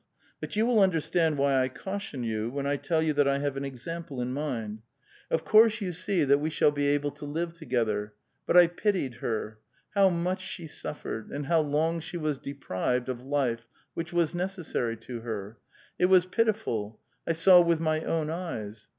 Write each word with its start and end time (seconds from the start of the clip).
But 0.39 0.55
you 0.55 0.65
will 0.65 0.79
understand 0.79 1.37
why 1.37 1.61
I 1.61 1.69
caution 1.69 2.23
3^ou 2.23 2.51
when 2.51 2.65
I 2.65 2.75
tell 2.75 3.03
you 3.03 3.13
that 3.13 3.27
I 3.27 3.37
have 3.37 3.55
an 3.55 3.63
example 3.63 4.19
in 4.19 4.33
mind. 4.33 4.81
Of 5.29 5.45
course 5.45 5.79
you 5.79 5.91
see 5.91 6.23
that 6.23 6.39
wo 6.39 6.47
A 6.47 6.49
VITAL 6.49 6.71
QUESTION. 6.71 6.73
443 6.73 6.81
shall 6.81 6.81
be 6.81 6.87
able 6.87 7.11
to 7.11 7.39
live 7.39 7.53
together; 7.53 8.13
but 8.47 8.57
I 8.57 8.65
pitied 8.65 9.13
her. 9.19 9.59
How 9.93 10.09
much 10.09 10.41
she 10.41 10.65
suffered, 10.65 11.29
and 11.31 11.45
how 11.45 11.59
long 11.61 11.99
she 11.99 12.17
was 12.17 12.39
deprived 12.39 13.09
of 13.09 13.21
life 13.21 13.67
which 13.93 14.11
was 14.11 14.33
necessary 14.33 14.97
to 14.97 15.19
her! 15.21 15.59
It 15.99 16.05
was 16.07 16.25
pitiful; 16.25 16.99
I 17.27 17.33
saw 17.33 17.61
with 17.61 17.79
my 17.79 18.03
own 18.03 18.31
eyes. 18.31 18.89